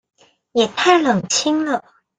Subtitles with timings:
[0.53, 1.85] 也太冷清了